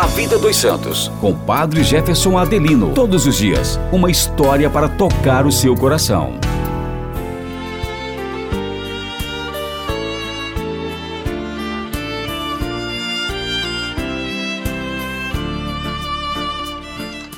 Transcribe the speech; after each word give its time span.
A 0.00 0.06
Vida 0.06 0.38
dos 0.38 0.56
Santos, 0.56 1.10
com 1.20 1.36
Padre 1.36 1.82
Jefferson 1.82 2.38
Adelino. 2.38 2.94
Todos 2.94 3.26
os 3.26 3.36
dias, 3.36 3.80
uma 3.90 4.08
história 4.08 4.70
para 4.70 4.88
tocar 4.88 5.44
o 5.44 5.50
seu 5.50 5.74
coração. 5.74 6.38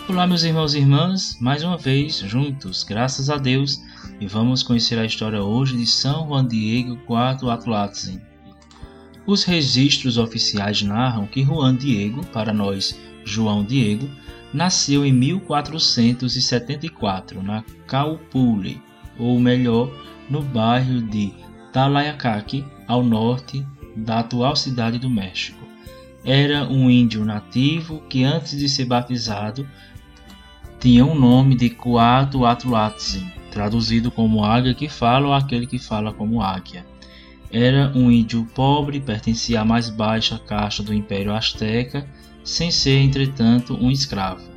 Olá, 0.07 0.27
meus 0.27 0.43
irmãos 0.43 0.75
e 0.75 0.81
irmãs, 0.81 1.39
mais 1.41 1.65
uma 1.65 1.79
vez 1.79 2.19
juntos, 2.19 2.85
graças 2.85 3.31
a 3.31 3.39
Deus, 3.39 3.81
e 4.21 4.27
vamos 4.27 4.63
conhecer 4.63 4.99
a 4.99 5.07
história 5.07 5.43
hoje 5.43 5.79
de 5.79 5.87
São 5.87 6.29
Juan 6.29 6.47
Diego 6.47 6.99
IV 7.09 7.51
Atlatzen. 7.51 8.30
Os 9.27 9.45
registros 9.45 10.16
oficiais 10.18 10.82
narram 10.82 11.27
que 11.27 11.45
Juan 11.45 11.77
Diego, 11.77 12.27
para 12.27 12.52
nós 12.52 13.00
João 13.25 13.64
Diego, 13.64 14.11
nasceu 14.52 15.06
em 15.06 15.12
1474 15.12 17.41
na 17.42 17.62
Caupule, 17.87 18.83
ou 19.19 19.38
melhor, 19.38 19.91
no 20.28 20.42
bairro 20.42 21.01
de 21.02 21.33
Talayacaqui, 21.73 22.64
ao 22.88 23.05
norte 23.05 23.64
da 23.95 24.19
atual 24.20 24.56
cidade 24.56 24.98
do 24.98 25.09
México. 25.09 25.61
Era 26.25 26.69
um 26.69 26.91
índio 26.91 27.25
nativo 27.25 28.02
que 28.09 28.25
antes 28.25 28.59
de 28.59 28.69
ser 28.69 28.84
batizado 28.84 29.64
tinha 30.78 31.05
o 31.05 31.14
nome 31.14 31.55
de 31.55 31.70
Coatlatzin, 31.70 33.30
traduzido 33.50 34.11
como 34.11 34.45
águia 34.45 34.75
que 34.75 34.89
fala 34.89 35.28
ou 35.28 35.34
aquele 35.34 35.66
que 35.66 35.78
fala 35.78 36.12
como 36.12 36.42
águia. 36.42 36.84
Era 37.53 37.93
um 37.97 38.11
índio 38.11 38.47
pobre, 38.55 39.01
pertencia 39.01 39.61
à 39.61 39.65
mais 39.65 39.91
baixa 39.91 40.39
caixa 40.39 40.83
do 40.83 40.95
Império 40.95 41.35
Azteca, 41.35 42.07
sem 42.45 42.71
ser, 42.71 42.99
entretanto, 42.99 43.75
um 43.75 43.91
escravo. 43.91 44.49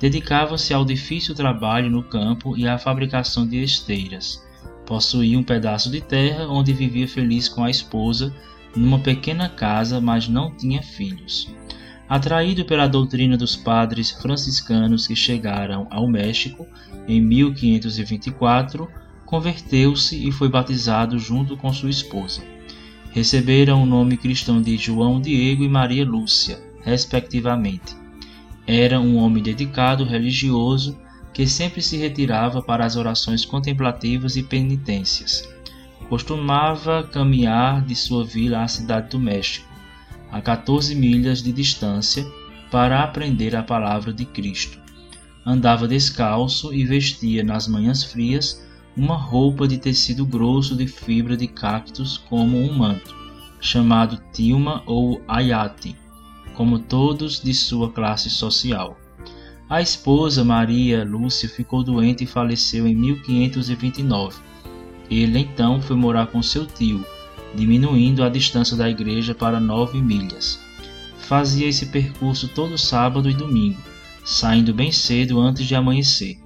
Dedicava-se 0.00 0.74
ao 0.74 0.84
difícil 0.84 1.34
trabalho 1.34 1.88
no 1.88 2.02
campo 2.02 2.56
e 2.56 2.66
à 2.66 2.76
fabricação 2.76 3.46
de 3.46 3.62
esteiras. 3.62 4.44
Possuía 4.84 5.38
um 5.38 5.44
pedaço 5.44 5.88
de 5.88 6.00
terra 6.00 6.48
onde 6.48 6.72
vivia 6.72 7.06
feliz 7.06 7.48
com 7.48 7.62
a 7.62 7.70
esposa, 7.70 8.34
numa 8.74 8.98
pequena 8.98 9.48
casa, 9.48 10.00
mas 10.00 10.26
não 10.26 10.50
tinha 10.56 10.82
filhos. 10.82 11.54
Atraído 12.08 12.64
pela 12.64 12.88
doutrina 12.88 13.36
dos 13.36 13.54
padres 13.54 14.10
franciscanos 14.10 15.06
que 15.06 15.14
chegaram 15.14 15.86
ao 15.90 16.08
México 16.08 16.66
em 17.06 17.20
1524, 17.20 18.88
converteu-se 19.32 20.28
e 20.28 20.30
foi 20.30 20.46
batizado 20.46 21.18
junto 21.18 21.56
com 21.56 21.72
sua 21.72 21.88
esposa. 21.88 22.42
Receberam 23.12 23.82
o 23.82 23.86
nome 23.86 24.18
cristão 24.18 24.60
de 24.60 24.76
João 24.76 25.22
Diego 25.22 25.64
e 25.64 25.68
Maria 25.70 26.04
Lúcia, 26.04 26.62
respectivamente. 26.82 27.96
Era 28.66 29.00
um 29.00 29.16
homem 29.16 29.42
dedicado, 29.42 30.04
religioso, 30.04 30.98
que 31.32 31.46
sempre 31.46 31.80
se 31.80 31.96
retirava 31.96 32.60
para 32.60 32.84
as 32.84 32.94
orações 32.94 33.42
contemplativas 33.42 34.36
e 34.36 34.42
penitências. 34.42 35.48
Costumava 36.10 37.02
caminhar 37.02 37.80
de 37.86 37.96
sua 37.96 38.26
vila 38.26 38.62
à 38.62 38.68
cidade 38.68 39.08
do 39.08 39.18
México, 39.18 39.66
a 40.30 40.42
14 40.42 40.94
milhas 40.94 41.42
de 41.42 41.52
distância, 41.52 42.22
para 42.70 43.02
aprender 43.02 43.56
a 43.56 43.62
palavra 43.62 44.12
de 44.12 44.26
Cristo. 44.26 44.78
Andava 45.46 45.88
descalço 45.88 46.70
e 46.74 46.84
vestia 46.84 47.42
nas 47.42 47.66
manhãs 47.66 48.04
frias 48.04 48.60
uma 48.96 49.16
roupa 49.16 49.66
de 49.66 49.78
tecido 49.78 50.26
grosso 50.26 50.76
de 50.76 50.86
fibra 50.86 51.36
de 51.36 51.46
cactos 51.46 52.18
como 52.18 52.58
um 52.58 52.76
manto, 52.76 53.14
chamado 53.60 54.20
tilma 54.32 54.82
ou 54.86 55.22
ayati, 55.26 55.96
como 56.54 56.78
todos 56.78 57.40
de 57.40 57.54
sua 57.54 57.90
classe 57.90 58.28
social. 58.28 58.98
A 59.68 59.80
esposa 59.80 60.44
Maria 60.44 61.02
Lúcia 61.04 61.48
ficou 61.48 61.82
doente 61.82 62.24
e 62.24 62.26
faleceu 62.26 62.86
em 62.86 62.94
1529. 62.94 64.38
Ele 65.10 65.38
então 65.38 65.80
foi 65.80 65.96
morar 65.96 66.26
com 66.26 66.42
seu 66.42 66.66
tio, 66.66 67.04
diminuindo 67.54 68.22
a 68.22 68.28
distância 68.28 68.76
da 68.76 68.90
igreja 68.90 69.34
para 69.34 69.58
nove 69.58 70.00
milhas. 70.02 70.60
Fazia 71.18 71.68
esse 71.68 71.86
percurso 71.86 72.48
todo 72.48 72.76
sábado 72.76 73.30
e 73.30 73.34
domingo, 73.34 73.80
saindo 74.24 74.74
bem 74.74 74.92
cedo 74.92 75.40
antes 75.40 75.64
de 75.66 75.74
amanhecer. 75.74 76.38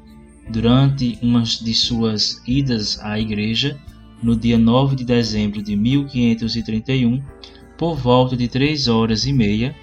Durante 0.49 1.19
uma 1.21 1.43
de 1.43 1.75
suas 1.75 2.41
idas 2.47 3.01
à 3.01 3.19
igreja, 3.19 3.79
no 4.23 4.37
dia 4.37 4.57
9 4.57 4.95
de 4.95 5.05
dezembro 5.05 5.61
de 5.61 5.75
1531, 5.77 7.21
por 7.77 7.97
volta 7.97 8.37
de 8.37 8.47
três 8.47 8.87
horas 8.87 9.27
e 9.27 9.33
meia, 9.33 9.75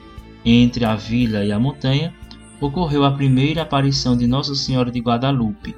entre 0.46 0.85
a 0.85 0.96
vila 0.96 1.44
e 1.46 1.51
a 1.51 1.59
montanha, 1.59 2.13
ocorreu 2.62 3.03
a 3.03 3.12
primeira 3.12 3.62
aparição 3.62 4.16
de 4.16 4.25
Nossa 4.25 4.56
Senhora 4.56 4.90
de 4.90 5.00
Guadalupe, 5.00 5.75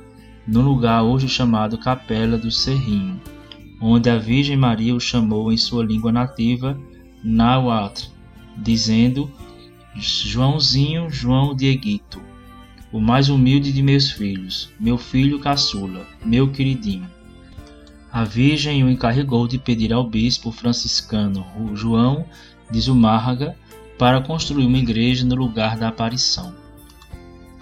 no 0.48 0.62
lugar 0.62 1.04
hoje 1.04 1.28
chamado 1.28 1.80
Capela 1.80 2.38
do 2.38 2.52
Serrinho, 2.52 3.20
onde 3.82 4.10
a 4.10 4.18
Virgem 4.18 4.56
Maria 4.56 4.96
o 4.96 5.00
chamou 5.00 5.52
em 5.52 5.58
sua 5.58 5.84
língua 5.84 6.12
nativa, 6.12 6.80
Nahuatl, 7.24 8.12
dizendo 8.56 9.32
Joãozinho, 9.96 11.10
João 11.10 11.56
Dieguito 11.56 12.22
o 12.92 13.00
mais 13.00 13.30
humilde 13.30 13.72
de 13.72 13.82
meus 13.82 14.12
filhos, 14.12 14.70
meu 14.80 14.98
filho 14.98 15.40
caçula, 15.40 16.06
meu 16.24 16.52
queridinho. 16.52 17.10
A 18.12 18.24
Virgem 18.24 18.84
o 18.84 18.90
encarregou 18.90 19.48
de 19.48 19.58
pedir 19.58 19.92
ao 19.92 20.08
bispo 20.08 20.52
franciscano 20.52 21.46
João 21.74 22.26
de 22.72 22.80
Zumárraga 22.80 23.56
para 23.98 24.22
construir 24.22 24.66
uma 24.66 24.78
igreja 24.78 25.26
no 25.26 25.36
lugar 25.36 25.78
da 25.78 25.90
aparição. 25.90 26.56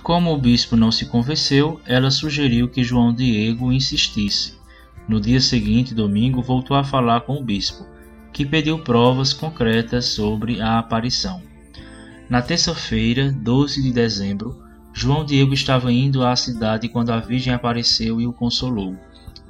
Como 0.04 0.34
o 0.34 0.38
bispo 0.38 0.76
não 0.76 0.92
se 0.92 1.06
convenceu, 1.06 1.80
ela 1.86 2.12
sugeriu 2.12 2.68
que 2.68 2.84
João 2.84 3.14
Diego 3.14 3.72
insistisse. 3.72 4.54
No 5.08 5.20
dia 5.20 5.40
seguinte, 5.40 5.96
domingo, 5.96 6.42
voltou 6.42 6.76
a 6.76 6.84
falar 6.84 7.22
com 7.22 7.38
o 7.38 7.44
bispo, 7.44 7.86
que 8.32 8.46
pediu 8.46 8.80
provas 8.80 9.34
concretas 9.34 10.06
sobre 10.06 10.62
a 10.62 10.78
aparição. 10.78 11.42
Na 12.30 12.42
terça-feira, 12.42 13.32
12 13.32 13.82
de 13.82 13.92
dezembro, 13.92 14.62
João 14.96 15.26
Diego 15.26 15.56
estava 15.56 15.92
indo 15.92 16.24
à 16.24 16.36
cidade 16.36 16.88
quando 16.88 17.10
a 17.10 17.20
Virgem 17.20 17.52
apareceu 17.52 18.22
e 18.22 18.28
o 18.28 18.32
consolou. 18.32 18.96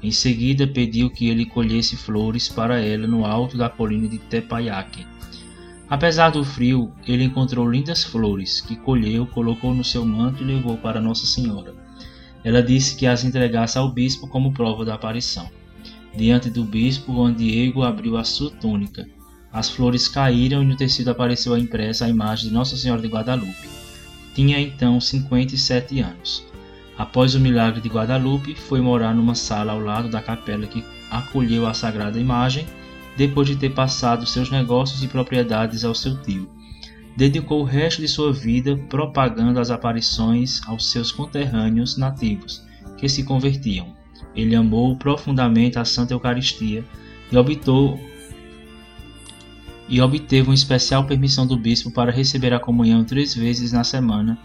Em 0.02 0.09
seguida, 0.09 0.66
pediu 0.66 1.09
que 1.09 1.28
ele 1.28 1.46
colhesse 1.46 1.98
flores 1.98 2.48
para 2.48 2.80
ela 2.80 3.06
no 3.06 3.26
alto 3.26 3.58
da 3.58 3.70
colina 3.70 4.08
de 4.08 4.18
Tepayaque. 4.18 5.06
Apesar 5.90 6.30
do 6.30 6.46
frio, 6.46 6.94
ele 7.06 7.26
encontrou 7.26 7.70
lindas 7.70 8.06
flores, 8.06 8.62
que 8.62 8.76
colheu, 8.76 9.28
colocou 9.28 9.74
no 9.74 9.84
seu 9.84 10.06
manto 10.06 10.42
e 10.42 10.46
levou 10.46 10.78
para 10.78 11.02
Nossa 11.02 11.26
Senhora. 11.26 11.76
Ela 12.42 12.64
disse 12.64 12.96
que 12.96 13.06
as 13.06 13.24
entregasse 13.24 13.78
ao 13.78 13.92
bispo 13.92 14.28
como 14.28 14.53
prova 14.53 14.86
da 14.86 14.96
aparição. 14.96 15.50
Diante 16.16 16.50
do 16.50 16.64
bispo, 16.64 17.14
Juan 17.14 17.34
Diego 17.34 17.84
abriu 17.84 18.18
a 18.18 18.24
sua 18.24 18.50
túnica. 18.50 19.08
As 19.52 19.70
flores 19.70 20.08
caíram 20.08 20.64
e 20.64 20.66
no 20.66 20.78
tecido 20.78 21.09
apareceu 21.09 21.53
a 21.53 21.59
impressa 21.59 22.06
a 22.06 22.09
imagem 22.09 22.48
de 22.48 22.53
Nossa 22.53 22.78
Senhora 22.78 23.02
de 23.02 23.08
Guadalupe. 23.08 23.83
Tinha 24.34 24.60
então 24.60 25.00
57 25.00 26.00
anos. 26.00 26.46
Após 26.98 27.36
o 27.36 27.40
milagre 27.40 27.82
de 27.82 27.90
Guadalupe, 27.90 28.56
foi 28.56 28.82
morar 28.82 29.14
numa 29.14 29.36
sala 29.36 29.74
ao 29.74 29.80
lado 29.80 30.10
da 30.10 30.22
capela 30.22 30.68
que 30.68 30.84
acolheu 31.10 31.68
a 31.68 31.74
sagrada 31.74 32.20
imagem, 32.20 32.66
depois 33.18 33.48
de 33.48 33.56
ter 33.56 33.70
passado 33.70 34.26
seus 34.26 34.50
negócios 34.50 35.04
e 35.04 35.08
propriedades 35.08 35.84
ao 35.84 35.94
seu 35.94 36.20
tio. 36.22 36.50
Dedicou 37.16 37.62
o 37.62 37.66
resto 37.66 38.02
de 38.02 38.08
sua 38.08 38.34
vida 38.34 38.76
propagando 38.90 39.60
as 39.60 39.70
aparições 39.70 40.62
aos 40.68 40.90
seus 40.90 41.12
conterrâneos 41.12 41.96
nativos, 41.96 42.64
que 42.98 43.08
se 43.08 43.24
convertiam. 43.24 43.96
Ele 44.36 44.56
amou 44.56 44.96
profundamente 44.96 45.78
a 45.78 45.86
Santa 45.86 46.14
Eucaristia 46.14 46.84
e 47.32 47.38
optou 47.38 48.00
e 49.88 50.02
obteve 50.02 50.50
uma 50.50 50.56
especial 50.56 51.06
permissão 51.06 51.46
do 51.46 51.58
bispo 51.58 51.92
para 51.92 52.12
receber 52.12 52.54
a 52.54 52.60
comunhão 52.60 53.04
três 53.04 53.36
vezes 53.36 53.72
na 53.72 53.84
semana, 53.84 54.38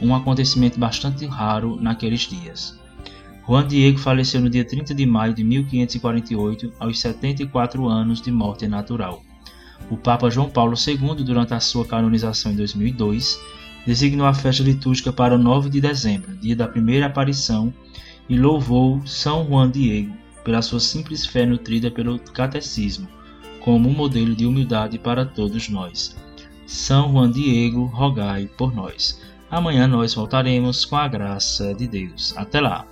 um 0.00 0.14
acontecimento 0.14 0.78
bastante 0.78 1.26
raro 1.26 1.78
naqueles 1.80 2.20
dias. 2.20 2.78
Juan 3.46 3.66
Diego 3.66 3.98
faleceu 3.98 4.40
no 4.40 4.50
dia 4.50 4.64
30 4.64 4.94
de 4.94 5.06
maio 5.06 5.32
de 5.32 5.44
1548, 5.44 6.72
aos 6.80 6.98
74 6.98 7.88
anos 7.88 8.20
de 8.20 8.32
morte 8.32 8.66
natural. 8.66 9.22
O 9.88 9.96
Papa 9.96 10.28
João 10.28 10.50
Paulo 10.50 10.74
II, 10.74 11.22
durante 11.22 11.54
a 11.54 11.60
sua 11.60 11.86
canonização 11.86 12.50
em 12.50 12.56
2002, 12.56 13.40
designou 13.86 14.26
a 14.26 14.34
festa 14.34 14.64
litúrgica 14.64 15.12
para 15.12 15.38
9 15.38 15.70
de 15.70 15.80
dezembro, 15.80 16.36
dia 16.36 16.56
da 16.56 16.66
primeira 16.66 17.06
aparição, 17.06 17.72
e 18.28 18.36
louvou 18.36 19.00
São 19.06 19.46
Juan 19.46 19.70
Diego 19.70 20.12
pela 20.42 20.62
sua 20.62 20.80
simples 20.80 21.24
fé 21.24 21.46
nutrida 21.46 21.90
pelo 21.90 22.18
catecismo, 22.18 23.08
como 23.66 23.88
um 23.88 23.92
modelo 23.92 24.32
de 24.36 24.46
humildade 24.46 24.96
para 24.96 25.26
todos 25.26 25.68
nós. 25.68 26.16
São 26.68 27.10
Juan 27.10 27.32
Diego, 27.32 27.86
rogai 27.86 28.48
por 28.56 28.72
nós. 28.72 29.20
Amanhã 29.50 29.88
nós 29.88 30.14
voltaremos 30.14 30.84
com 30.84 30.94
a 30.94 31.08
graça 31.08 31.74
de 31.74 31.88
Deus. 31.88 32.32
Até 32.36 32.60
lá! 32.60 32.86